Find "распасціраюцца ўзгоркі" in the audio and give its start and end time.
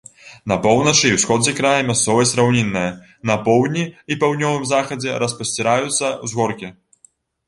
5.25-6.71